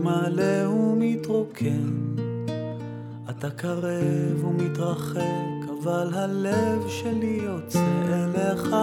[0.00, 2.14] מתמלא ומתרוקן.
[3.30, 8.76] אתה קרב ומתרחק, אבל הלב שלי יוצא אליך,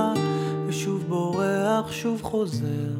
[0.67, 2.93] ושוב בורח, שוב חוזר.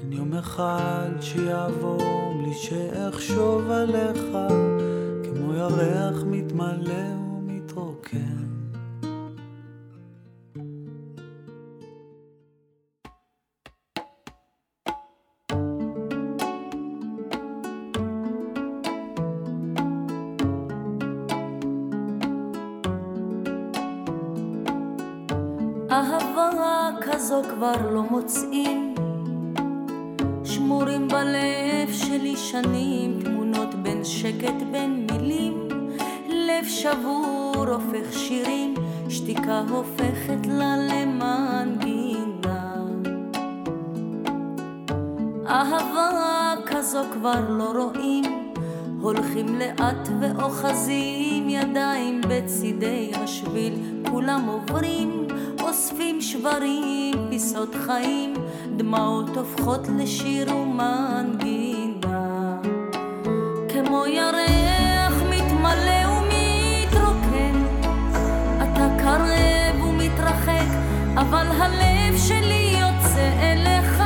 [0.00, 4.22] אין יום אחד שיעבור בלי שאחשוב עליך,
[5.24, 7.23] כמו ירח מתמלא
[49.58, 53.74] לאט ואוחזים ידיים בצידי השביל
[54.10, 55.26] כולם עוברים
[55.60, 58.34] אוספים שברים, פיסות חיים,
[58.76, 62.56] דמעות הופכות לשיר ומנגינה.
[63.68, 67.64] כמו ירח מתמלא ומתרוקן,
[68.56, 70.68] אתה קרב ומתרחק,
[71.14, 74.02] אבל הלב שלי יוצא אליך,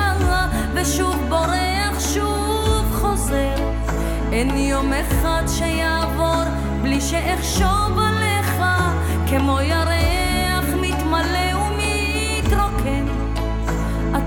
[0.74, 3.67] ושוב בורח, שוב חוזר.
[4.32, 6.44] אין יום אחד שיעבור
[6.82, 8.62] בלי שאחשוב עליך,
[9.30, 11.48] כמו ירח מתמלא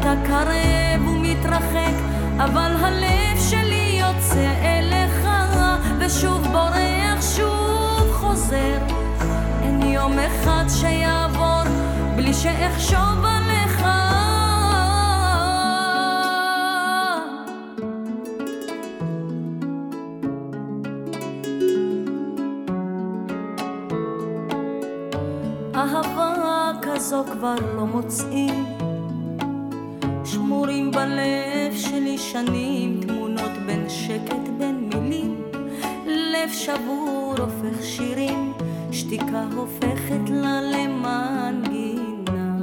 [0.02, 1.94] אתה קרב ומתרחק,
[2.38, 5.28] אבל הלב שלי יוצא אליך,
[6.00, 8.78] ושוב בורח, שוב חוזר.
[9.64, 11.64] אין יום אחד שיעבור
[12.16, 13.41] בלי שאחשוב עליך.
[27.82, 28.66] לא מוצאים
[30.26, 35.42] שמורים בלב שלי שנים, תמונות בין שקט בין מילים.
[36.06, 38.54] לב שבור הופך שירים,
[38.92, 42.56] שתיקה הופכת לה למנגינה.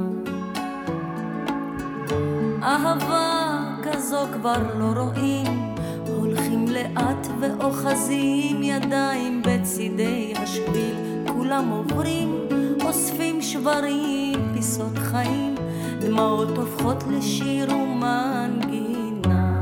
[2.63, 5.75] אהבה כזו כבר לא רואים,
[6.07, 10.95] הולכים לאט ואוחזים ידיים בצידי השביל,
[11.27, 12.47] כולם עוברים,
[12.85, 14.28] אוספים שברים,
[14.59, 15.55] פיסות חיים.
[15.99, 19.53] דמעות הופכות לשיר ומנגינה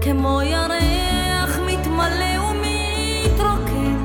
[0.00, 3.96] כמו ירח מתמלא ומתרוקן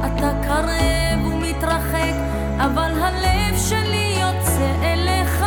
[0.00, 2.14] אתה קרב ומתרחק
[2.56, 5.44] אבל הלב שלי יוצא אליך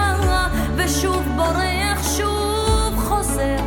[0.75, 3.57] ושוב בורח שוב חוזר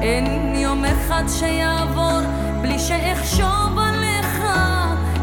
[0.00, 2.20] אין יום אחד שיעבור
[2.62, 4.42] בלי שאחשוב עליך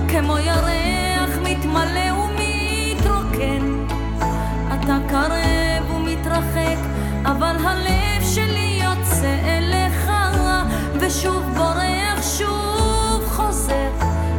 [0.08, 2.16] כמו ירח מתמלא
[4.86, 6.78] אתה קרב ומתרחק,
[7.26, 10.12] אבל הלב שלי יוצא אליך,
[11.00, 13.90] ושוב בורח, שוב חוזר.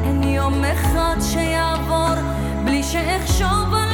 [0.04, 2.14] אין יום אחד שיעבור
[2.64, 3.85] בלי שאחשוב עליך.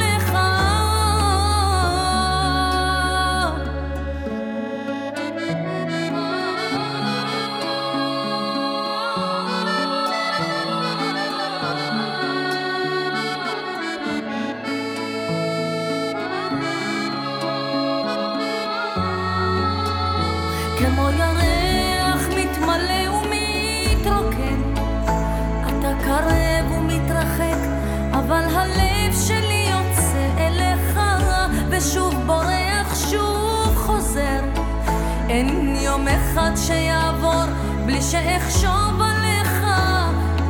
[35.83, 37.43] יום אחד שיעבור
[37.85, 39.65] בלי שאחשוב עליך,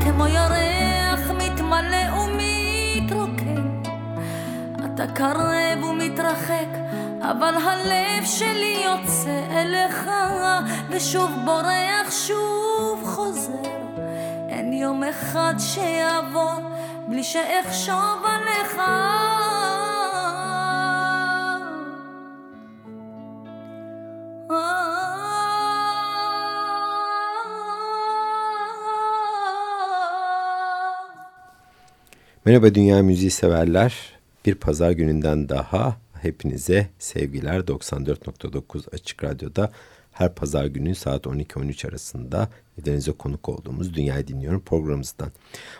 [0.03, 3.81] כמו ירח מתמלא ומתרוקן.
[4.85, 6.68] אתה קרב ומתרחק,
[7.21, 10.09] אבל הלב שלי יוצא אליך,
[10.89, 13.69] ושוב בורח, שוב חוזר.
[14.50, 16.53] אין יום אחד שיעבור
[17.07, 18.81] בלי שאחשוב עליך.
[32.45, 33.94] Merhaba Dünya Müziği severler.
[34.45, 39.72] Bir pazar gününden daha hepinize sevgiler 94.9 Açık Radyo'da
[40.12, 42.50] her pazar günü saat 12-13 arasında
[42.86, 45.31] denize konuk olduğumuz Dünyayı Dinliyorum programımızdan.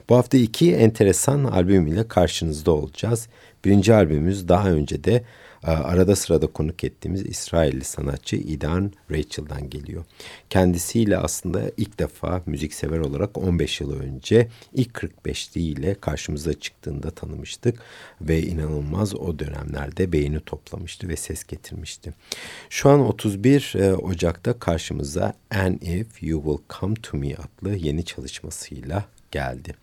[0.10, 3.28] Bu hafta iki enteresan albüm ile karşınızda olacağız.
[3.66, 5.24] Birinci albümümüz daha önce de
[5.72, 10.06] arada sırada konuk ettiğimiz İsrailli sanatçı Idan Rachel'dan geliyor.
[10.50, 17.80] Kendisiyle aslında ilk defa müziksever olarak 15 yıl önce ilk 45'liği ile karşımıza çıktığında tanımıştık
[18.22, 22.14] ve inanılmaz o dönemlerde beğeni toplamıştı ve ses getirmişti.
[22.70, 28.06] Şu an 31 e, Ocak'ta karşımıza And If You Will Come To Me adlı yeni
[28.06, 29.74] çalışmasıyla geldi.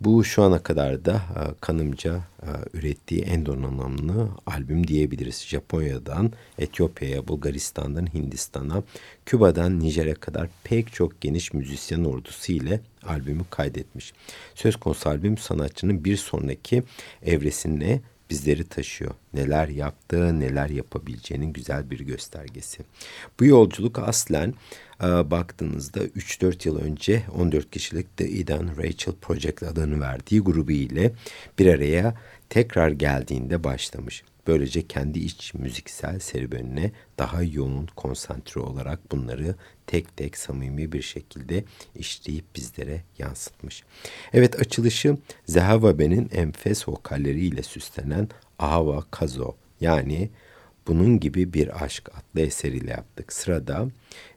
[0.00, 2.48] Bu şu ana kadar da e, kanımca e,
[2.78, 5.44] ürettiği en donanımlı albüm diyebiliriz.
[5.48, 8.82] Japonya'dan Etiyopya'ya, Bulgaristan'dan Hindistan'a,
[9.26, 14.12] Küba'dan Nijer'e kadar pek çok geniş müzisyen ordusu ile albümü kaydetmiş.
[14.54, 16.82] Söz konusu albüm sanatçının bir sonraki
[17.22, 18.00] evresine
[18.32, 19.14] bizleri taşıyor.
[19.34, 22.82] Neler yaptığı, neler yapabileceğinin güzel bir göstergesi.
[23.40, 24.54] Bu yolculuk aslen
[25.02, 31.12] e, baktığınızda 3-4 yıl önce 14 kişilik The Eden Rachel Project adını verdiği grubu ile
[31.58, 32.14] bir araya
[32.48, 34.24] tekrar geldiğinde başlamış.
[34.46, 39.54] Böylece kendi iç müziksel serüvenine daha yoğun, konsantre olarak bunları
[39.86, 43.84] tek tek samimi bir şekilde işleyip bizlere yansıtmış.
[44.32, 45.16] Evet açılışı
[45.46, 48.28] Zehawabe'nin enfes vokalleriyle süslenen
[48.58, 50.30] Ahava Kazo yani
[50.86, 53.32] bunun gibi bir aşk adlı eseriyle yaptık.
[53.32, 53.88] Sırada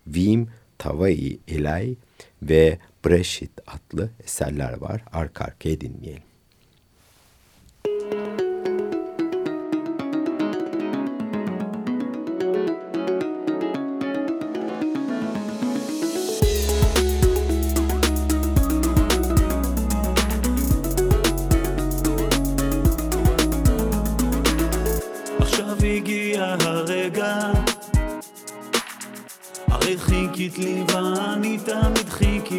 [0.07, 0.47] Vim
[0.77, 1.95] Tavai Elay
[2.41, 5.03] ve Breshit adlı eserler var.
[5.11, 6.34] Arka arkaya dinleyelim.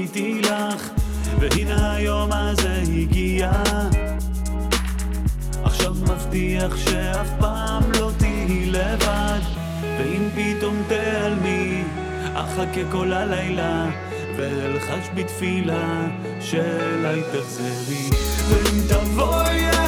[0.07, 0.91] חיכיתי לך
[1.41, 3.53] והנה היום הזה הגיע.
[5.65, 9.41] עכשיו מבטיח שאף פעם לא תהיי לבד
[9.83, 11.85] ואם פתאום תעלמי
[12.35, 13.87] אחכה כל הלילה
[14.37, 16.07] ואלחש בתפילה
[16.41, 18.11] שאליי תחזרי
[18.49, 19.86] ואם תבואי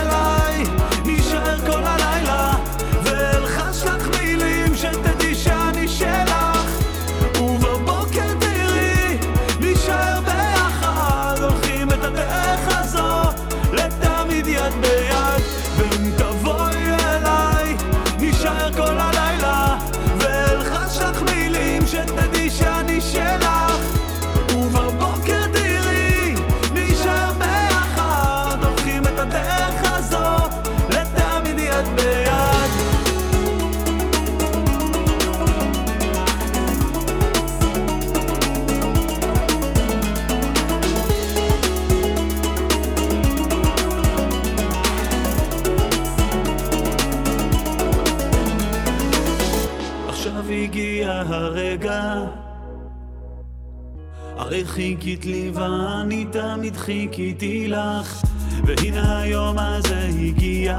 [54.78, 58.22] חיכית לי ואני תמיד חיכיתי לך.
[58.66, 60.78] והנה היום הזה הגיע.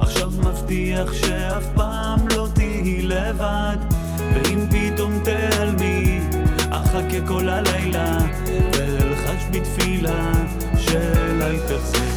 [0.00, 3.76] עכשיו מבטיח שאף פעם לא תהיי לבד.
[4.34, 6.20] ואם פתאום תעלמי
[6.70, 8.18] אחכה כל הלילה
[8.72, 10.32] ואלחש בתפילה
[10.78, 12.07] שאליי תחזרי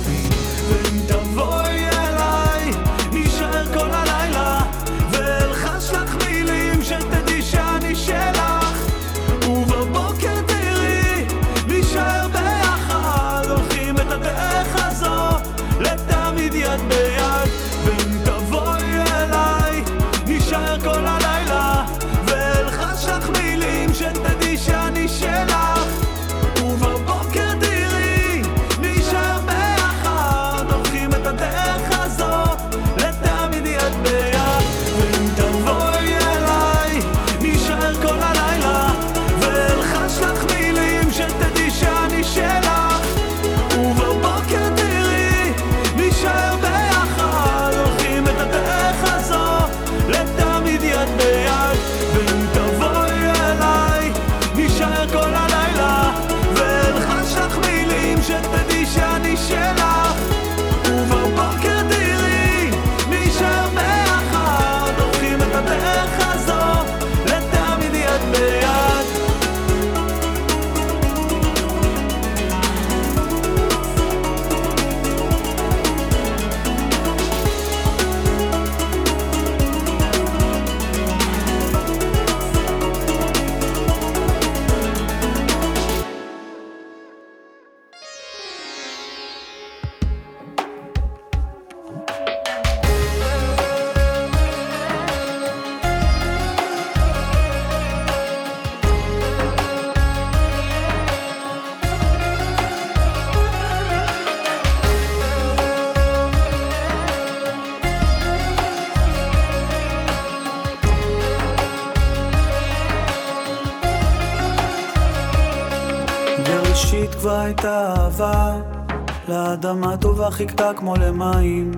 [119.51, 121.71] לאדמה טובה חיכתה כמו למים,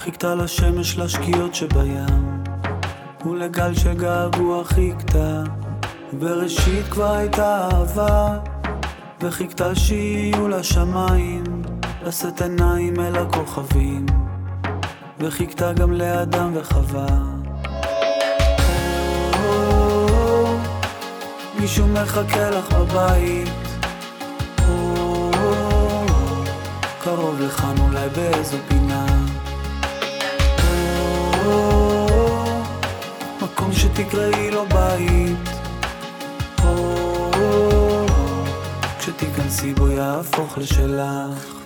[0.00, 2.42] חיכתה לשמש לשקיעות שבים,
[3.26, 5.42] ולגל שגעגוע חיכתה,
[6.12, 8.38] בראשית כבר הייתה אהבה,
[9.20, 11.44] וחיכתה שיהיו לשמיים,
[12.04, 14.06] לשאת עיניים אל הכוכבים,
[15.18, 17.06] וחיכתה גם לאדם וחווה.
[21.60, 23.65] מישהו מחכה לך בבית
[27.16, 29.06] קרוב לכאן אולי באיזו פינה.
[33.42, 35.48] מקום שתקראי לו בית.
[38.98, 41.65] כשתיכנסי בו יהפוך לשלך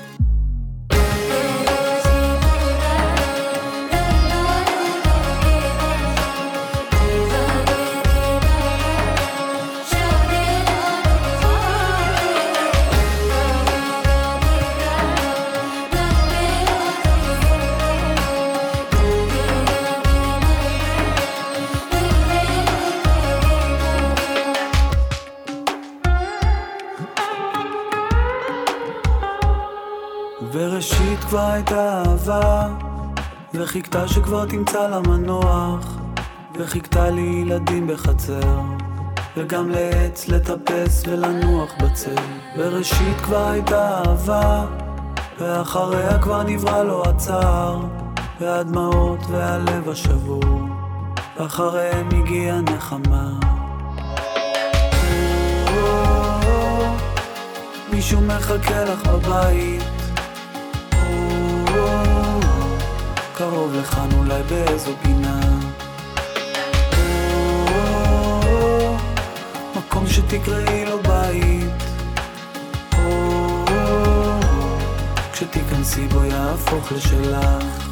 [31.67, 32.69] כבר הייתה אהבה,
[33.55, 35.97] וחיכתה שכבר תמצא לה מנוח,
[36.59, 38.61] וחיכתה לי ילדים בחצר,
[39.37, 42.15] וגם לעץ לטפס ולנוח בצל.
[42.57, 44.67] בראשית כבר הייתה אהבה,
[45.41, 47.81] ואחריה כבר נברא לו הצער,
[48.41, 50.69] והדמעות והלב השבור,
[51.39, 53.31] ואחריהם הגיעה נחמה.
[57.93, 59.90] מישהו מחכה לך בבית
[63.41, 65.41] קרוב לכאן אולי באיזו פינה.
[69.77, 71.83] מקום שתקראי לו בית.
[75.33, 77.91] כשתיכנסי בו יהפוך לשלך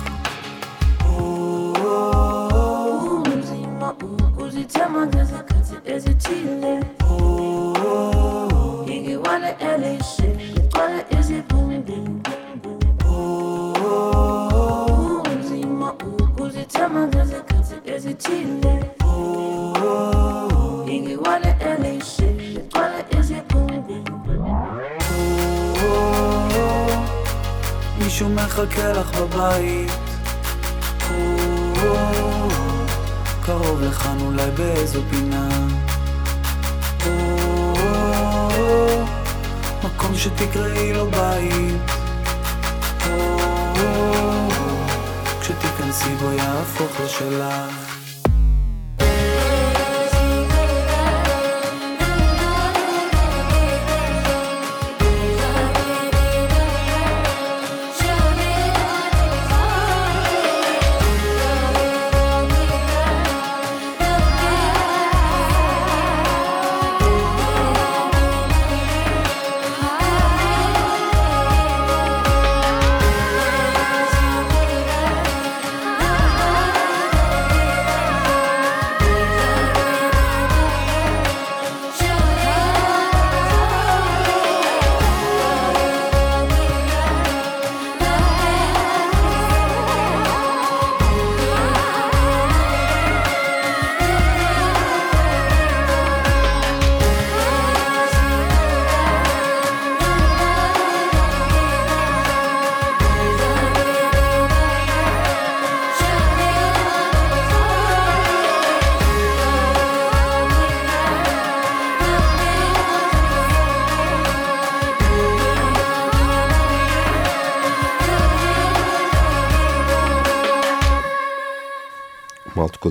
[16.90, 18.80] Mama doesn't cut it, is it chile?
[20.86, 23.98] Ninguém olha ela enche, olha esse bumbu.
[27.98, 29.92] מישהו מחכה לך בבית,
[33.42, 35.48] קרוב לכאן אולי באיזו פינה.
[39.84, 41.97] מקום שתקראי לו בית.
[45.92, 47.87] סיבו יהפוך לשלך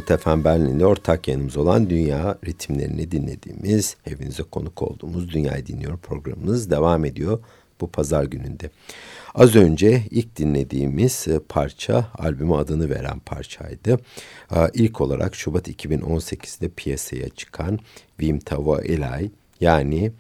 [0.08, 7.06] FM Berlin'de ortak yanımız olan Dünya ritimlerini dinlediğimiz, evinize konuk olduğumuz Dünyayı Dinliyor programımız devam
[7.06, 7.40] ediyor
[7.82, 8.70] bu pazar gününde.
[9.36, 14.00] Az önce ilk dinlediğimiz e, parça albüme adını veren parçaydı.
[14.74, 17.80] İlk olarak Şubat 2018'de piyasaya çıkan
[18.20, 19.30] Vim Tavo Elay
[19.62, 20.12] yani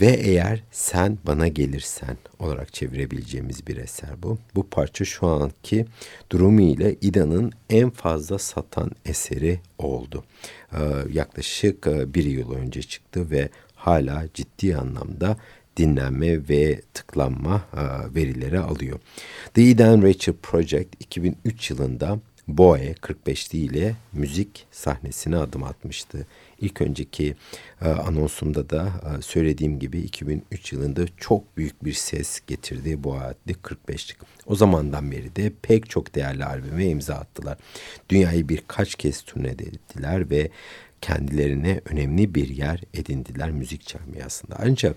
[0.00, 4.38] ve eğer sen bana gelirsen olarak çevirebileceğimiz bir eser bu.
[4.54, 5.86] Bu parça şu anki
[6.30, 10.24] durumu ile İda'nın en fazla satan eseri oldu.
[10.72, 10.78] Ee,
[11.12, 15.36] yaklaşık e, bir yıl önce çıktı ve hala ciddi anlamda
[15.76, 18.98] dinlenme ve tıklanma e, verileri alıyor.
[19.54, 22.18] The Eden Rachel Project 2003 yılında
[22.48, 26.26] Boe 45'li ile müzik sahnesine adım atmıştı.
[26.62, 27.36] İlk önceki
[27.82, 33.52] e, anonsumda da e, söylediğim gibi 2003 yılında çok büyük bir ses getirdi bu adli
[33.52, 34.16] 45'lik.
[34.46, 37.58] O zamandan beri de pek çok değerli albüme imza attılar.
[38.08, 40.50] Dünyayı birkaç kez turne ettiler ve
[41.02, 44.56] kendilerine önemli bir yer edindiler müzik camiasında.
[44.62, 44.96] Ancak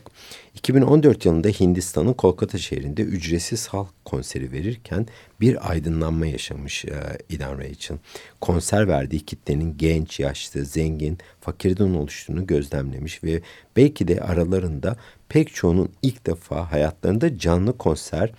[0.55, 5.07] 2014 yılında Hindistan'ın Kolkata şehrinde ücretsiz halk konseri verirken
[5.41, 6.93] bir aydınlanma yaşamış e,
[7.29, 7.97] Idan Rachel.
[8.41, 13.41] Konser verdiği kitlenin genç, yaşlı, zengin, fakirden oluştuğunu gözlemlemiş ve
[13.77, 14.97] belki de aralarında
[15.29, 18.31] pek çoğunun ilk defa hayatlarında canlı konser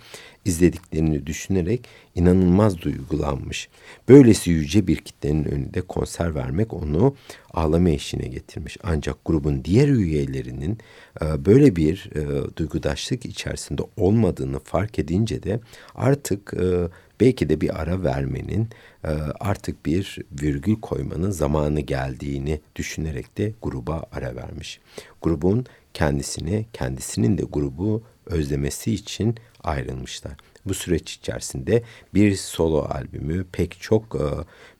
[0.45, 3.69] izlediklerini düşünerek inanılmaz duygulanmış.
[4.09, 7.15] Böylesi yüce bir kitlenin önünde konser vermek onu
[7.53, 8.77] ağlama eşiğine getirmiş.
[8.83, 10.77] Ancak grubun diğer üyelerinin
[11.21, 15.59] e, böyle bir e, duygudaşlık içerisinde olmadığını fark edince de
[15.95, 16.87] artık e,
[17.21, 18.69] belki de bir ara vermenin
[19.03, 19.09] e,
[19.39, 24.79] artık bir virgül koymanın zamanı geldiğini düşünerek de gruba ara vermiş.
[25.21, 30.33] Grubun kendisini, kendisinin de grubu özlemesi için ayrılmışlar.
[30.65, 31.83] Bu süreç içerisinde
[32.13, 34.25] bir solo albümü, pek çok e,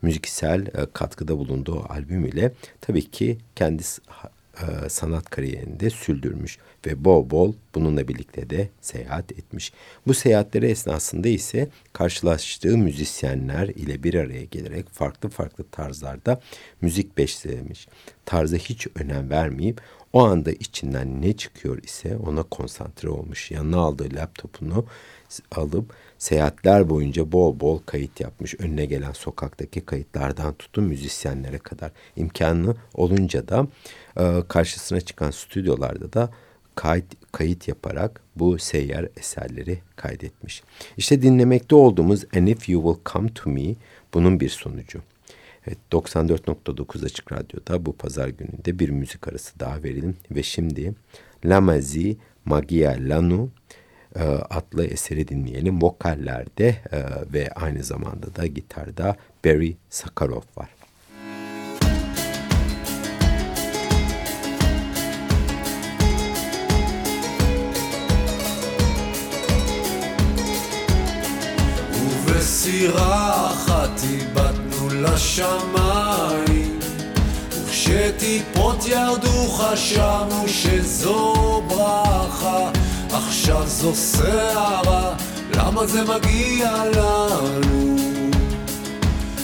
[0.01, 3.83] müziksel e, katkıda bulunduğu albüm ile tabii ki kendi
[4.61, 9.73] e, sanat kariyerini de sürdürmüş ve bol bol bununla birlikte de seyahat etmiş.
[10.07, 16.41] Bu seyahatleri esnasında ise karşılaştığı müzisyenler ile bir araya gelerek farklı farklı tarzlarda
[16.81, 17.87] müzik beslemiş.
[18.25, 19.81] Tarza hiç önem vermeyip
[20.13, 23.51] o anda içinden ne çıkıyor ise ona konsantre olmuş.
[23.51, 24.85] Yanına aldığı laptopunu
[25.51, 28.55] alıp seyahatler boyunca bol bol kayıt yapmış.
[28.59, 31.91] Önüne gelen sokaktaki kayıtlardan tutun müzisyenlere kadar.
[32.15, 33.67] imkanı olunca da
[34.19, 36.29] e, karşısına çıkan stüdyolarda da
[36.75, 40.63] kayıt, kayıt yaparak bu seyyar eserleri kaydetmiş.
[40.97, 43.75] İşte dinlemekte olduğumuz And If You Will Come To Me
[44.13, 45.01] bunun bir sonucu.
[45.67, 50.93] Evet 94.9 Açık Radyo'da bu pazar gününde bir müzik arası daha verelim ve şimdi
[51.45, 53.49] Lamazi Magia Lanu
[54.16, 55.82] e, adlı eseri dinleyelim.
[55.82, 60.68] Vokallerde e, ve aynı zamanda da gitarda Barry Sakharov var.
[72.42, 76.78] ובסירה אחת איבדנו לשמיים
[77.50, 82.70] וכשטיפות ירדו חשבנו שזו ברכה
[83.17, 85.13] עכשיו זו שערה,
[85.53, 87.95] למה זה מגיע לנו?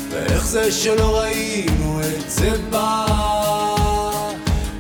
[0.10, 3.06] ואיך זה שלא ראינו את זה בא?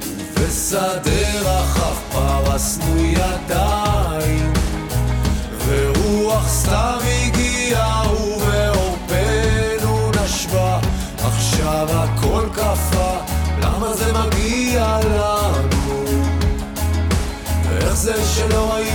[0.09, 4.53] ובשדה רחב פרסנו ידיים,
[5.65, 10.79] ורוח סתם הגיעה ובעורפנו נשבה,
[11.23, 13.17] עכשיו הכל קפא,
[13.61, 15.42] למה זה מגיע לנו?
[18.03, 18.92] זה שלא ראיתי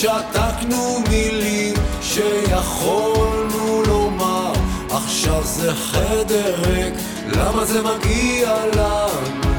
[0.00, 4.52] ושתקנו מילים שיכולנו לומר
[4.90, 6.94] עכשיו זה חדר ריק,
[7.26, 9.54] למה זה מגיע לנו?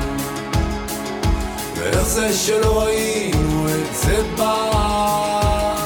[1.76, 5.81] ואיך זה שלא ראינו את זה בא?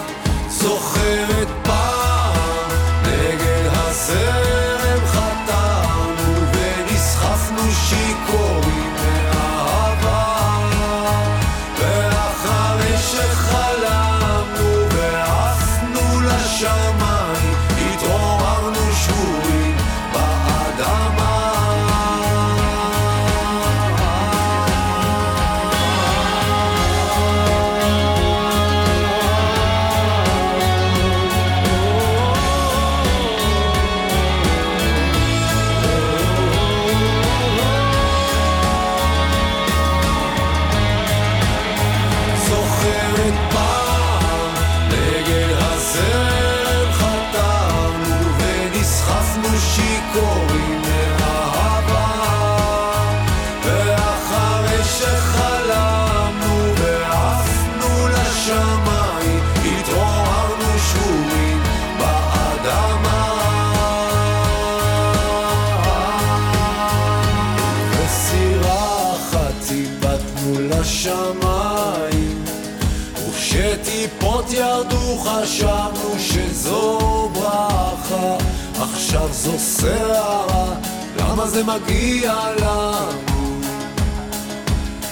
[79.45, 80.81] זו סערה,
[81.19, 83.61] למה זה מגיע לנו?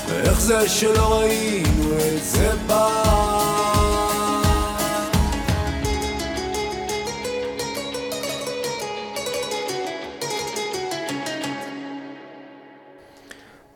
[0.08, 3.38] ואיך זה שלא ראינו את זה פעם?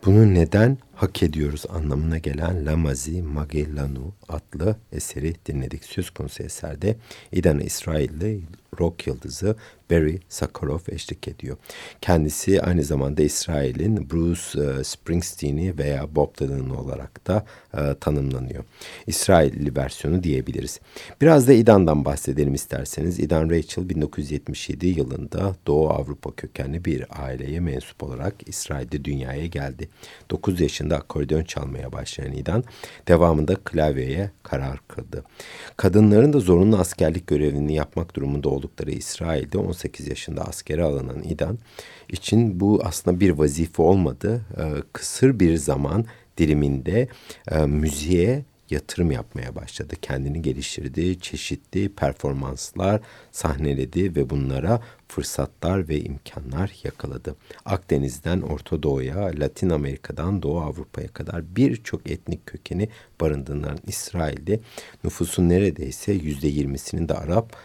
[0.06, 5.84] Bunu neden hak ediyoruz anlamına gelen Lamazi Magellanu adlı eseri dinledik.
[5.84, 6.96] Söz konusu eserde
[7.32, 8.40] İdan İsrailli
[8.80, 9.56] rock yıldızı
[9.91, 11.57] Barry Sakharov eşlik ediyor.
[12.01, 18.63] Kendisi aynı zamanda İsrail'in Bruce e, Springsteen'i veya Bob Dylan olarak da e, tanımlanıyor.
[19.07, 20.79] İsrailli versiyonu diyebiliriz.
[21.21, 23.19] Biraz da İdan'dan bahsedelim isterseniz.
[23.19, 29.89] İdan Rachel 1977 yılında Doğu Avrupa kökenli bir aileye mensup olarak İsrail'de dünyaya geldi.
[30.31, 32.63] 9 yaşında akordeon çalmaya başlayan İdan
[33.07, 35.23] devamında klavyeye karar kıldı.
[35.77, 41.57] Kadınların da zorunlu askerlik görevini yapmak durumunda oldukları İsrail'de 18 yaşında askere alınan İdan
[42.09, 44.41] için bu aslında bir vazife olmadı.
[44.57, 44.63] Ee,
[44.93, 46.05] kısır bir zaman
[46.37, 47.07] diliminde
[47.51, 49.95] e, müziğe yatırım yapmaya başladı.
[50.01, 57.35] Kendini geliştirdi, çeşitli performanslar sahneledi ve bunlara fırsatlar ve imkanlar yakaladı.
[57.65, 62.89] Akdeniz'den Orta Doğu'ya, Latin Amerika'dan Doğu Avrupa'ya kadar birçok etnik kökeni
[63.21, 64.59] barındıran İsrail'de
[65.03, 67.57] nüfusun neredeyse yüzde yirmisinin de Arap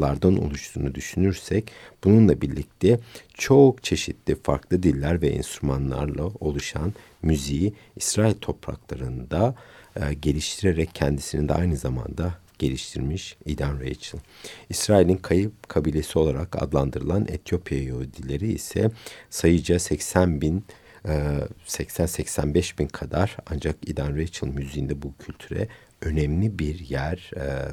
[0.00, 1.70] lardan oluştuğunu düşünürsek
[2.04, 3.00] bununla birlikte
[3.34, 9.54] çok çeşitli farklı diller ve enstrümanlarla oluşan müziği İsrail topraklarında
[9.96, 14.20] e, geliştirerek kendisini de aynı zamanda geliştirmiş Idan Rachel.
[14.68, 18.90] İsrail'in kayıp kabilesi olarak adlandırılan Etiyopya Yahudileri ise
[19.30, 20.64] sayıca 80 bin
[21.04, 25.68] 80-85 e, bin kadar ancak Idan Rachel müziğinde bu kültüre
[26.00, 27.30] önemli bir yer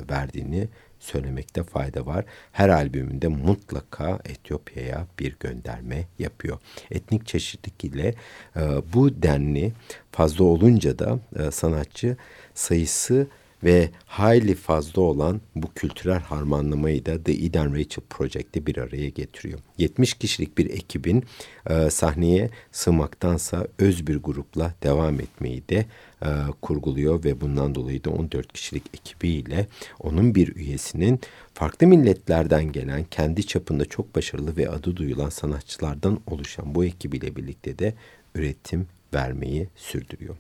[0.09, 0.67] verdiğini
[0.99, 2.25] söylemekte fayda var.
[2.51, 6.59] Her albümünde mutlaka Etiyopya'ya bir gönderme yapıyor.
[6.91, 8.13] Etnik çeşitlilik ile
[8.55, 8.61] e,
[8.93, 9.73] bu denli
[10.11, 12.17] fazla olunca da e, sanatçı
[12.53, 13.27] sayısı
[13.63, 19.59] ve hayli fazla olan bu kültürel harmanlamayı da The Eden Rachel Project'te bir araya getiriyor.
[19.77, 21.23] 70 kişilik bir ekibin
[21.69, 25.85] e, sahneye sığmaktansa öz bir grupla devam etmeyi de
[26.21, 26.29] e,
[26.61, 29.67] kurguluyor ve bundan dolayı da 14 kişilik ekibiyle
[29.99, 31.19] onun bir üyesinin
[31.53, 37.79] farklı milletlerden gelen kendi çapında çok başarılı ve adı duyulan sanatçılardan oluşan bu ekibiyle birlikte
[37.79, 37.93] de
[38.35, 40.35] üretim vermeyi sürdürüyor.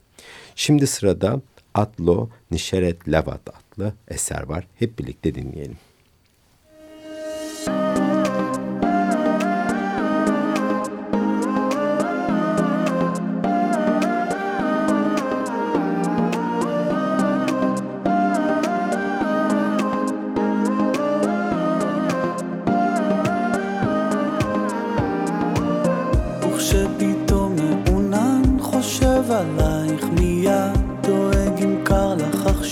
[0.55, 1.41] Şimdi sırada
[1.77, 4.67] Atlo Nişeret Levat adlı eser var.
[4.75, 5.77] Hep birlikte dinleyelim.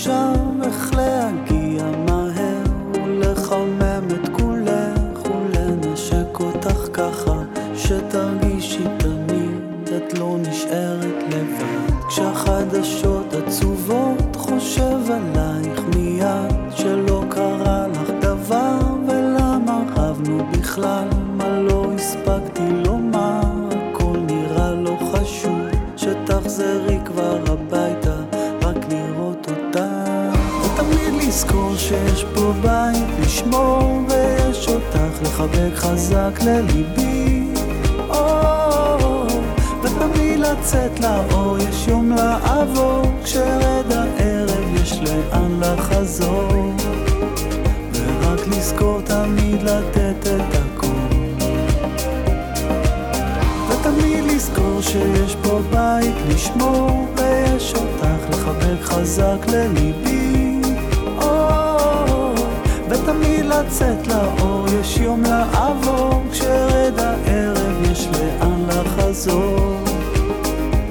[0.06, 0.45] 手。
[35.36, 37.44] מתחבק חזק לליבי,
[38.08, 39.26] או,
[39.82, 46.74] ותמיד לצאת לאור, יש יום לעבור, כשרד הערב יש לאן לחזור,
[47.92, 50.86] ורק לזכור תמיד לתת את הכל.
[53.68, 60.60] ותמיד לזכור שיש פה בית לשמור, ויש אותך לחבק חזק לליבי,
[61.22, 62.34] או,
[62.88, 64.45] ותמיד לצאת לאור.
[64.86, 69.76] יש יום לעבור, כשרד הערב יש לאן לחזור,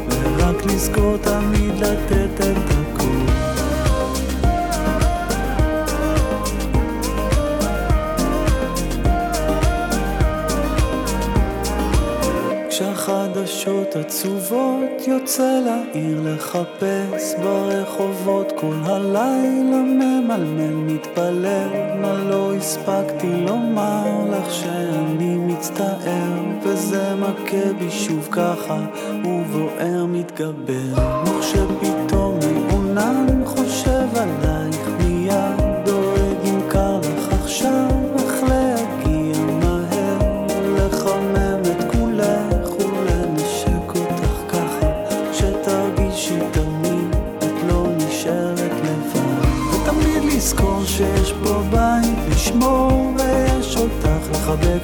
[0.09, 3.34] ורק לזכור תמיד לתת את הכל.
[13.65, 18.51] כשהחדשות עצובות יוצא לעיר לחפש ברחובות.
[18.55, 21.69] כל הלילה ממלמל מתפלל
[22.01, 28.77] מה לא הספקתי לומר לך שאני מצטער וזה מכה בי שוב ככה
[29.25, 31.23] ובוער מתגבר.
[31.25, 32.24] וכשפתאום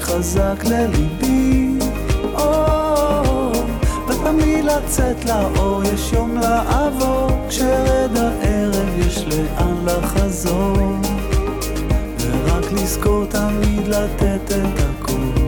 [0.02, 1.80] חזק לליבי.
[4.08, 10.78] ותמיד לצאת לאור יש יום לעבור כשרד הערב יש לאן לחזור.
[12.20, 15.42] ורק לזכור תמיד לתת את הכל.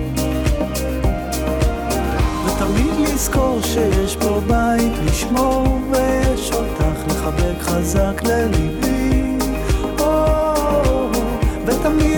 [2.46, 9.03] ותמיד לזכור שיש פה בית לשמור ויש אותך לחבק חזק לליבי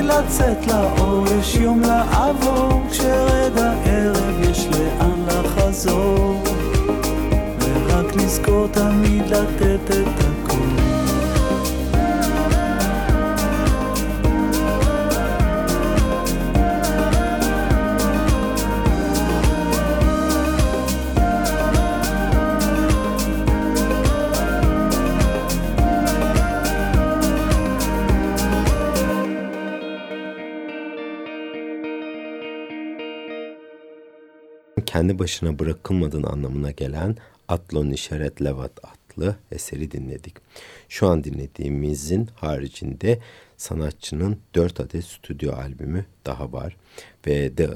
[0.05, 6.43] לצאת לאור יש יום לעבור כשרד הערב יש לאן לחזור.
[7.59, 10.44] ורק לזכור תמיד לתת את
[34.95, 40.35] kendi başına bırakılmadığın anlamına gelen Atlon İşaret Levat adlı eseri dinledik.
[40.89, 43.19] Şu an dinlediğimizin haricinde
[43.57, 46.77] sanatçının 4 adet stüdyo albümü daha var
[47.27, 47.69] ve The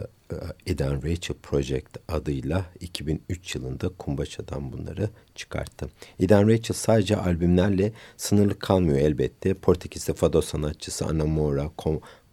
[0.66, 5.90] Eden Rachel Project adıyla 2003 yılında Kumbaça'dan bunları çıkarttı.
[6.20, 9.54] Eden Rachel sadece albümlerle sınırlı kalmıyor elbette.
[9.54, 11.70] Portekizli fado sanatçısı Ana Moura,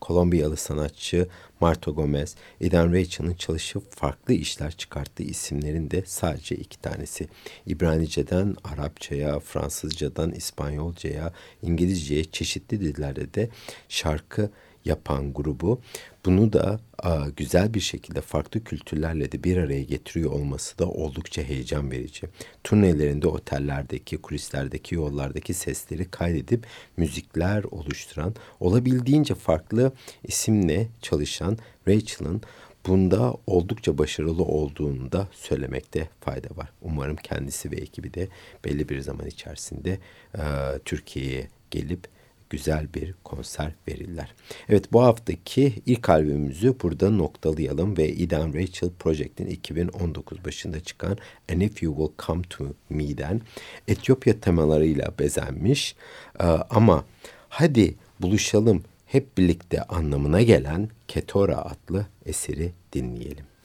[0.00, 1.28] Kolombiyalı sanatçı
[1.60, 7.28] Marta Gomez, Eden Rachel'ın çalışıp farklı işler çıkarttığı isimlerin de sadece iki tanesi.
[7.66, 11.32] İbranice'den Arapçaya, Fransızcadan İspanyolcaya,
[11.62, 13.48] İngilizceye çeşitli dillerde de
[13.88, 14.50] şarkı
[14.86, 15.80] yapan grubu
[16.26, 21.42] bunu da a, güzel bir şekilde farklı kültürlerle de bir araya getiriyor olması da oldukça
[21.42, 22.26] heyecan verici.
[22.64, 29.92] Turnelerinde otellerdeki, kulislerdeki, yollardaki sesleri kaydedip müzikler oluşturan, olabildiğince farklı
[30.24, 32.42] isimle çalışan Rachel'ın
[32.86, 36.72] bunda oldukça başarılı olduğunu da söylemekte fayda var.
[36.82, 38.28] Umarım kendisi ve ekibi de
[38.64, 39.98] belli bir zaman içerisinde
[40.34, 40.42] e,
[40.84, 42.15] Türkiye'ye gelip
[42.50, 44.34] güzel bir konser verirler.
[44.68, 51.18] Evet bu haftaki ilk albümümüzü burada noktalayalım ve Eden Rachel Project'in 2019 başında çıkan
[51.52, 53.40] And If You Will Come To Me'den
[53.88, 55.96] Etiyopya temalarıyla bezenmiş
[56.40, 57.04] ee, ama
[57.48, 63.55] hadi buluşalım hep birlikte anlamına gelen Ketora adlı eseri dinleyelim.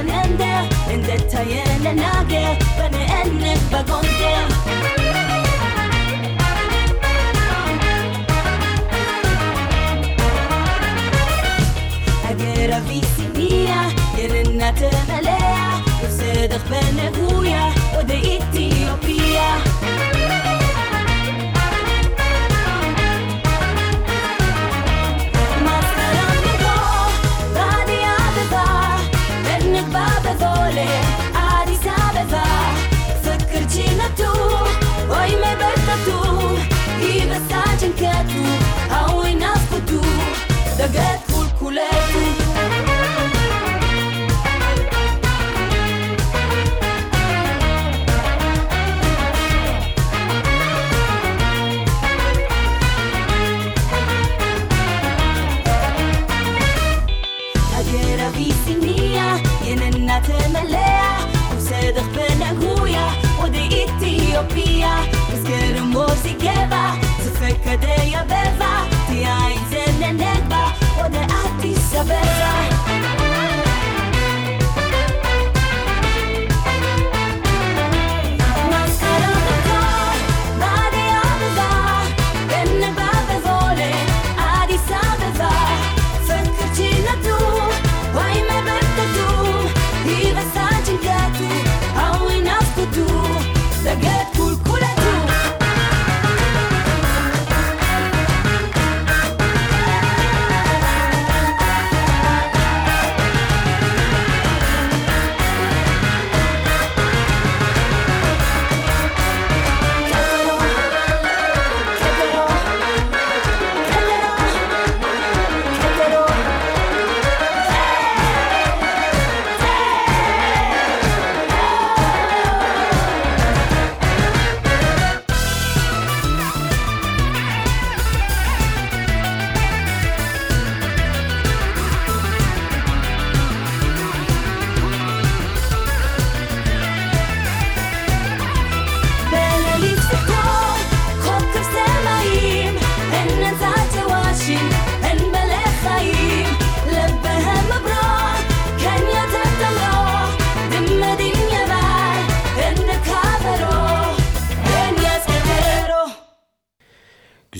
[0.00, 2.44] senende En detayene nage
[2.78, 4.34] Beni enne vagonde.
[12.30, 13.80] Agera visi mia
[14.16, 17.64] Yerin na temelea Yusedek bene huya
[17.98, 18.79] Ode itiye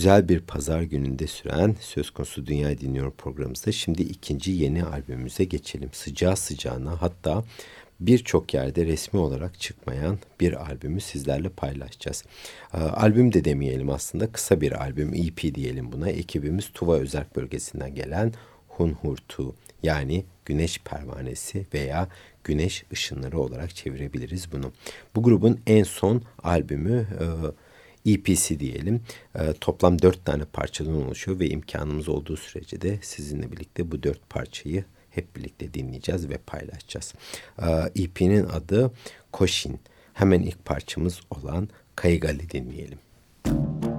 [0.01, 5.91] güzel bir pazar gününde süren Söz Konusu Dünya Dinliyor programımızda şimdi ikinci yeni albümümüze geçelim.
[5.93, 7.45] Sıcağı sıcağına hatta
[8.01, 12.25] birçok yerde resmi olarak çıkmayan bir albümü sizlerle paylaşacağız.
[12.75, 16.09] Ee, albüm de demeyelim aslında kısa bir albüm EP diyelim buna.
[16.09, 18.33] Ekibimiz Tuva Özerk bölgesinden gelen
[18.69, 22.09] Hunhurtu yani güneş pervanesi veya
[22.45, 24.73] güneş ışınları olarak çevirebiliriz bunu.
[25.17, 27.07] Bu grubun en son albümü
[28.07, 29.01] EPC e diyelim.
[29.35, 34.31] E, toplam dört tane parçadan oluşuyor ve imkanımız olduğu sürece de sizinle birlikte bu dört
[34.31, 37.15] parçayı hep birlikte dinleyeceğiz ve paylaşacağız.
[37.97, 38.93] EP'nin adı
[39.33, 39.81] Koşin.
[40.15, 42.99] Hemen ilk parçamız olan Kaygali dinleyelim.
[43.47, 43.90] Müzik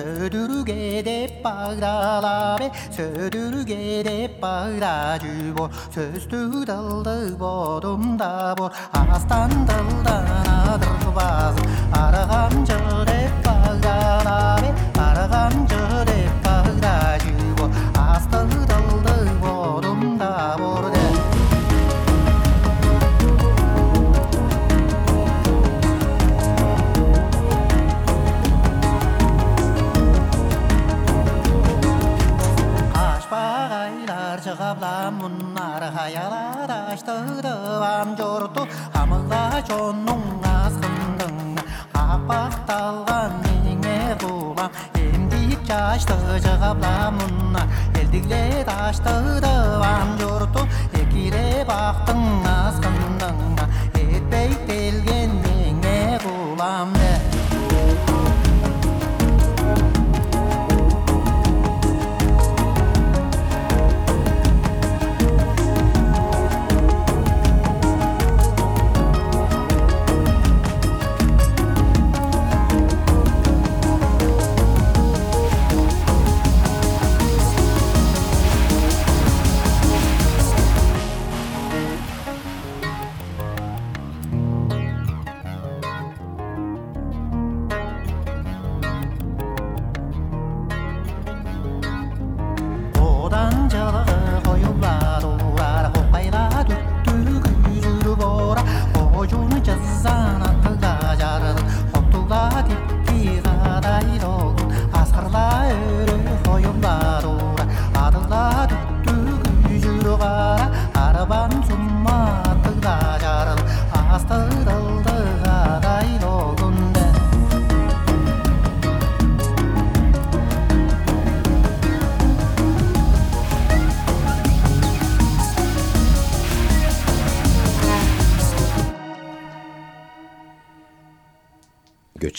[0.00, 8.70] södürge de bağdalabe södürge de bağdacı bor sözdü daldı bodumda bor
[9.14, 10.24] astan daldan
[10.72, 11.60] adır bazı
[12.02, 15.52] aragan jere bağdalabe aragan
[17.98, 18.69] astan
[36.09, 41.35] hayalar açtırdım жорту Хамыға жонның азғындың
[41.93, 47.59] Қапақталған меніңе құлам Емдік жашты жығабламын
[48.01, 50.65] Елдігле таштырдым жорту
[51.01, 52.25] Екире бақтың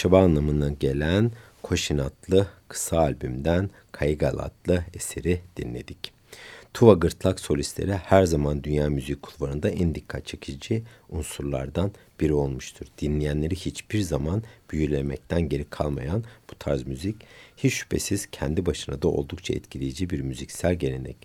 [0.01, 1.31] çaba anlamına gelen
[1.63, 6.13] Koşin adlı kısa albümden Kaygal adlı eseri dinledik.
[6.73, 12.85] Tuva gırtlak solistleri her zaman dünya müziği kulvarında en dikkat çekici unsurlardan biri olmuştur.
[13.01, 17.15] Dinleyenleri hiçbir zaman büyülemekten geri kalmayan bu tarz müzik
[17.57, 21.17] hiç şüphesiz kendi başına da oldukça etkileyici bir müziksel gelenek.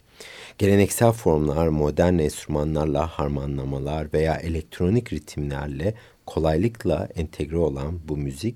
[0.59, 5.95] Geleneksel formlar, modern enstrümanlarla harmanlamalar veya elektronik ritimlerle
[6.27, 8.55] kolaylıkla entegre olan bu müzik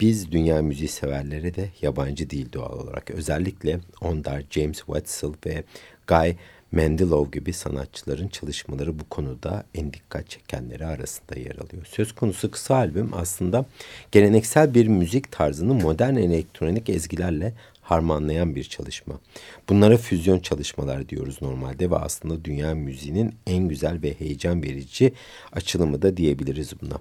[0.00, 3.10] biz dünya müziği severlere de yabancı değil doğal olarak.
[3.10, 5.64] Özellikle Ondar, James Wetzel ve
[6.06, 6.32] Guy
[6.72, 11.86] Mendelov gibi sanatçıların çalışmaları bu konuda en dikkat çekenleri arasında yer alıyor.
[11.90, 13.64] Söz konusu kısa albüm aslında
[14.12, 17.52] geleneksel bir müzik tarzını modern elektronik ezgilerle
[17.82, 19.20] harmanlayan bir çalışma.
[19.68, 25.12] Bunlara füzyon çalışmalar diyoruz normalde ve aslında dünya müziğinin en güzel ve heyecan verici
[25.52, 26.98] açılımı da diyebiliriz buna.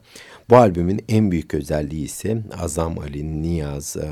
[0.50, 4.06] Bu albümün en büyük özelliği ise Azam Ali, Niyaz, e,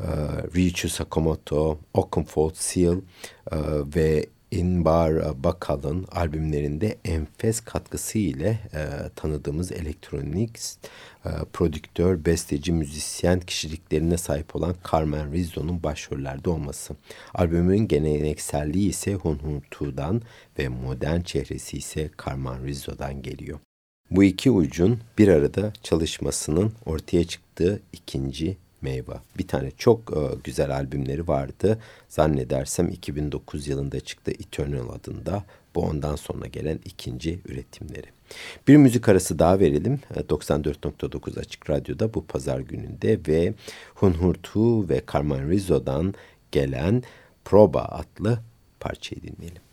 [0.00, 0.08] e,
[0.54, 2.96] Ryuichi Sakamoto, Oakenfold Seal
[3.52, 3.56] e,
[3.96, 10.58] ve Inbar Bakal'ın albümlerinde enfes katkısı ile e, tanıdığımız elektronik
[11.24, 16.96] e, prodüktör, besteci, müzisyen kişiliklerine sahip olan Carmen Rizzo'nun başrollerde olması.
[17.34, 20.22] Albümün gelenekselliği ise Hun Hun Tu'dan
[20.58, 23.58] ve modern çehresi ise Carmen Rizzo'dan geliyor.
[24.10, 29.22] Bu iki ucun bir arada çalışmasının ortaya çıktığı ikinci Meyva.
[29.38, 31.78] Bir tane çok e, güzel albümleri vardı.
[32.08, 35.44] Zannedersem 2009 yılında çıktı Eternal adında.
[35.74, 38.06] Bu ondan sonra gelen ikinci üretimleri.
[38.68, 40.00] Bir müzik arası daha verelim.
[40.14, 43.54] 94.9 e, Açık Radyo'da bu pazar gününde ve
[43.94, 46.14] Hunhurtu ve Carmen Rizzo'dan
[46.52, 47.02] gelen
[47.44, 48.38] Proba adlı
[48.80, 49.63] parçayı dinleyelim.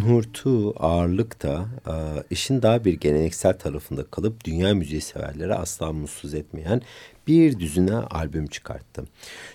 [0.00, 1.92] U2 ağırlıkta e,
[2.30, 6.82] işin daha bir geleneksel tarafında kalıp dünya müziği severleri asla mutsuz etmeyen
[7.26, 9.04] bir düzine albüm çıkarttı.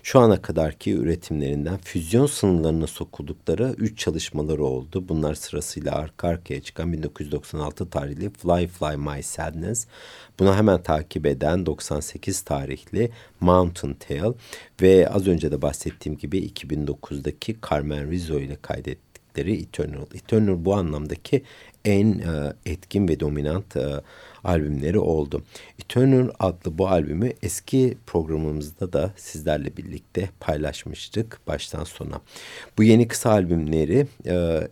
[0.04, 5.10] Şu ana kadarki üretimlerinden füzyon sınırlarına sokuldukları 3 çalışmaları oldu.
[5.10, 9.88] Bunlar sırasıyla arka arkaya çıkan 1996 tarihli Fly Fly My Sadness,
[10.40, 14.34] buna hemen takip eden 98 tarihli Mountain Tale
[14.82, 18.58] ve az önce de bahsettiğim gibi 2009'daki Carmen Rizzo ile
[19.34, 20.06] kaydettikleri Eternal.
[20.14, 21.44] Eternal bu anlamdaki
[21.86, 24.02] en e, etkin ve dominant e,
[24.44, 25.44] albümleri oldu.
[25.80, 32.22] Eternal adlı bu albümü eski programımızda da sizlerle birlikte paylaşmıştık baştan sona.
[32.78, 34.32] Bu yeni kısa albümleri e,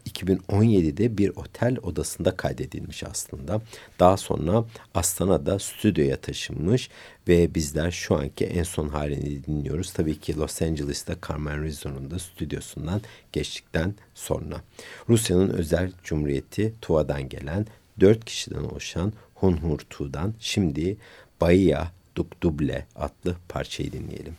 [0.10, 3.62] 2017'de bir otel odasında kaydedilmiş aslında.
[4.00, 6.90] Daha sonra Astana'da stüdyoya taşınmış
[7.28, 9.94] ve bizler şu anki en son halini dinliyoruz.
[9.94, 13.02] Tabii ki Los Angeles'ta Carmen Rizzo'nun da stüdyosundan
[13.32, 14.62] geçtikten sonra.
[15.10, 17.66] Rusya'nın özel cumhuriyeti Tuva'dan gelen
[18.00, 20.98] dört kişiden oluşan Hunhurtu'dan şimdi
[21.42, 24.38] Bahia Duk Duble adlı parçayı dinleyelim.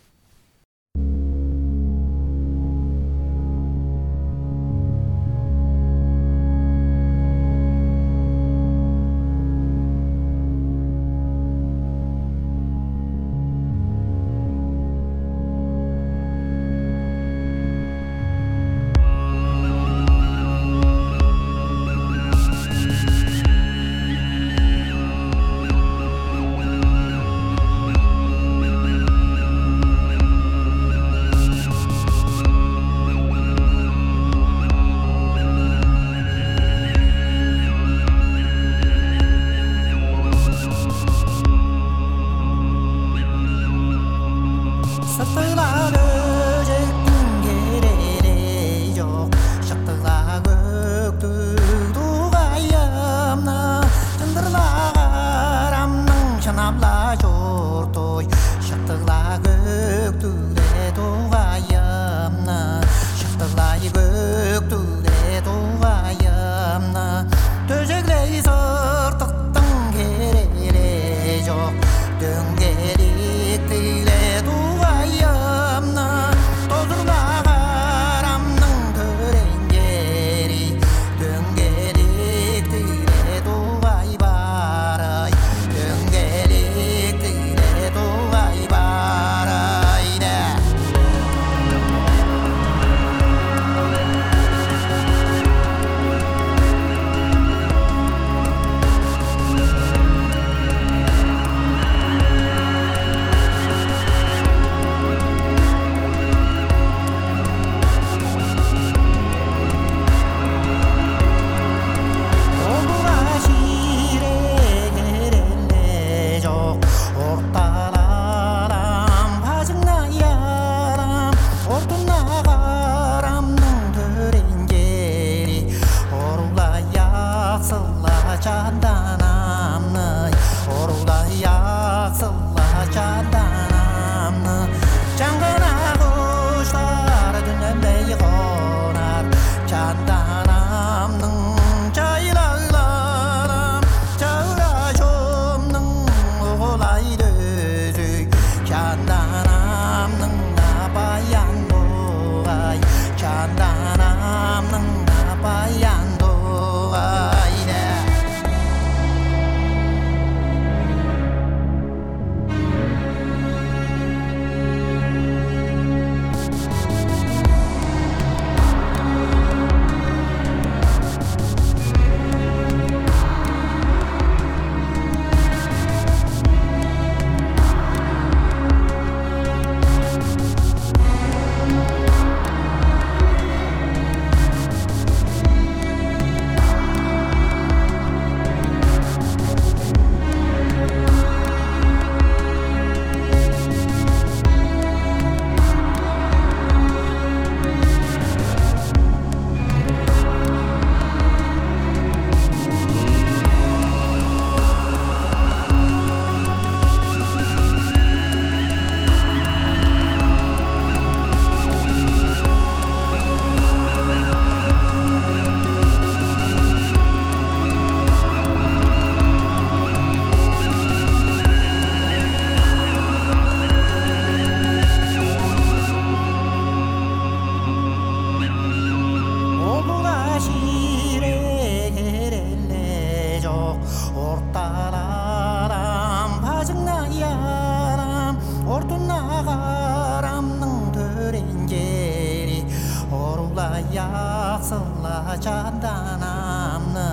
[244.69, 247.09] яқсыла жанданамны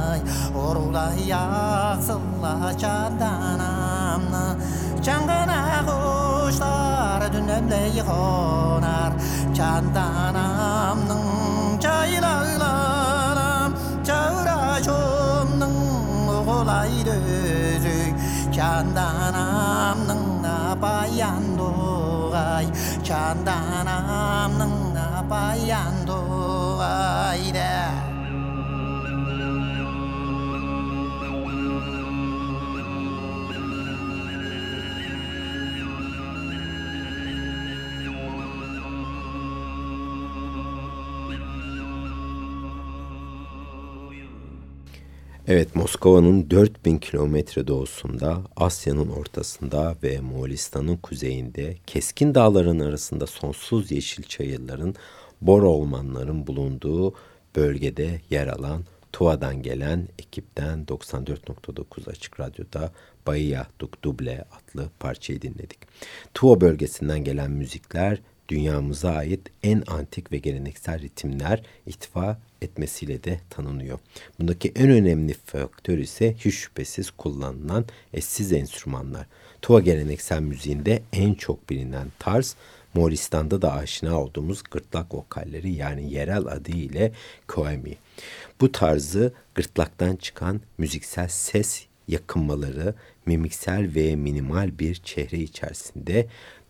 [0.60, 2.52] орулай яқсыла
[2.84, 4.44] жанданамны
[5.06, 9.16] жаңғана құштар дүнемдей қонар
[9.56, 11.24] жанданамның
[11.86, 13.78] жайлауларым
[14.10, 15.78] жаурашымның
[16.36, 18.28] ұғылай дүзік
[18.60, 22.68] жанданамның апаян доғай
[23.12, 24.76] жанданамның
[25.08, 26.25] апаян доғай
[45.86, 54.96] Moskova'nın 4000 kilometre doğusunda, Asya'nın ortasında ve Moğolistan'ın kuzeyinde keskin dağların arasında sonsuz yeşil çayırların,
[55.42, 57.14] bor ormanların bulunduğu
[57.56, 58.84] bölgede yer alan
[59.14, 62.92] Tuva'dan gelen ekipten 94.9 Açık Radyo'da
[63.28, 65.80] Bahia Duk Duble adlı parçayı dinledik.
[66.34, 74.00] Tuva bölgesinden gelen müzikler dünyamıza ait en antik ve geleneksel ritimler itfa etmesiyle de tanınıyor.
[74.40, 79.28] Bundaki en önemli faktör ise hiç şüphesiz kullanılan eşsiz enstrümanlar.
[79.62, 82.56] Tuva geleneksel müziğinde en çok bilinen tarz
[82.94, 87.12] Moğolistan'da da aşina olduğumuz gırtlak vokalleri yani yerel adı ile
[87.48, 87.96] koemi.
[88.62, 92.96] Bu tarzı gırtlaktan çıkan müziksel ses yakınmaları
[93.26, 96.28] mimiksel ve minimal bir çehre içerisinde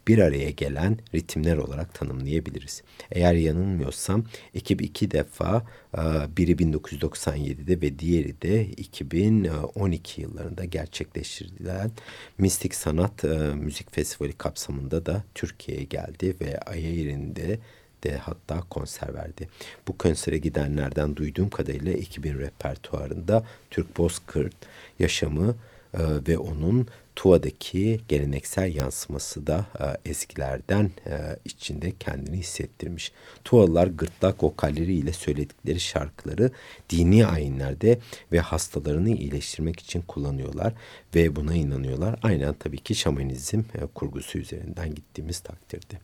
[0.07, 2.83] bir araya gelen ritimler olarak tanımlayabiliriz.
[3.11, 5.65] Eğer yanılmıyorsam ekip iki defa
[5.97, 6.01] e,
[6.37, 11.91] biri 1997'de ve diğeri de 2012 yıllarında gerçekleştirilen
[12.37, 17.59] Mistik Sanat e, Müzik Festivali kapsamında da Türkiye'ye geldi ve Ayayir'inde
[18.03, 19.49] de hatta konser verdi.
[19.87, 24.55] Bu konsere gidenlerden duyduğum kadarıyla ekibin repertuarında Türk Bozkırt
[24.99, 25.55] yaşamı
[25.93, 33.11] e, ve onun Tuva'daki geleneksel yansıması da e, eskilerden e, içinde kendini hissettirmiş.
[33.43, 36.51] Tuvalılar gırtlak vokalleriyle söyledikleri şarkıları
[36.89, 37.99] dini ayinlerde
[38.31, 40.73] ve hastalarını iyileştirmek için kullanıyorlar
[41.15, 42.19] ve buna inanıyorlar.
[42.23, 45.95] Aynen tabii ki şamanizm e, kurgusu üzerinden gittiğimiz takdirde.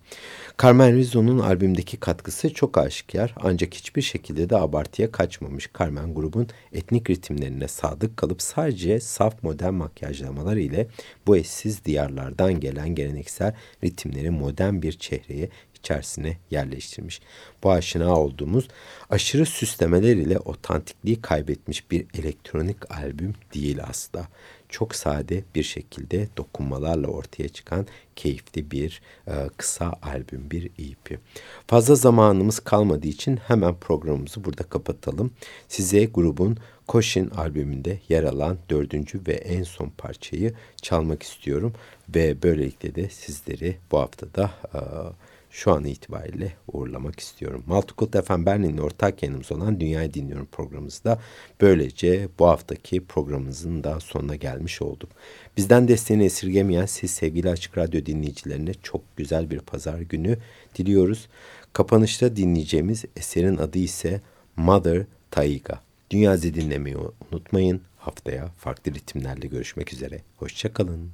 [0.61, 5.69] Carmen Rizzo'nun albümdeki katkısı çok aşikar ancak hiçbir şekilde de abartıya kaçmamış.
[5.79, 10.87] Carmen grubun etnik ritimlerine sadık kalıp sadece saf modern makyajlamalar ile
[11.27, 17.21] bu eşsiz diyarlardan gelen geleneksel ritimleri modern bir çehreye içerisine yerleştirmiş.
[17.63, 18.67] Bu aşina olduğumuz
[19.09, 24.27] aşırı süslemeler ile otantikliği kaybetmiş bir elektronik albüm değil asla.
[24.71, 31.19] Çok sade bir şekilde dokunmalarla ortaya çıkan keyifli bir e, kısa albüm, bir EP.
[31.67, 35.31] Fazla zamanımız kalmadığı için hemen programımızı burada kapatalım.
[35.67, 36.57] Size grubun
[36.87, 41.73] Koşin albümünde yer alan dördüncü ve en son parçayı çalmak istiyorum.
[42.15, 44.79] Ve böylelikle de sizleri bu haftada e,
[45.51, 47.63] şu an itibariyle uğurlamak istiyorum.
[47.67, 51.19] Multicult FM Berlin'in ortak yayınımız olan Dünyayı Dinliyorum programımızda
[51.61, 55.09] böylece bu haftaki programımızın da sonuna gelmiş olduk.
[55.57, 60.37] Bizden desteğini esirgemeyen siz sevgili Açık Radyo dinleyicilerine çok güzel bir pazar günü
[60.75, 61.27] diliyoruz.
[61.73, 64.21] Kapanışta dinleyeceğimiz eserin adı ise
[64.55, 65.81] Mother Taiga.
[66.11, 66.97] Dünya dinlemeyi
[67.31, 67.81] unutmayın.
[67.97, 70.21] Haftaya farklı ritimlerle görüşmek üzere.
[70.37, 71.11] Hoşçakalın.